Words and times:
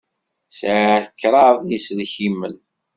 Sɛiɣ 0.59 1.03
kraḍ 1.19 1.57
n 1.61 1.73
yiselkimen. 1.73 2.55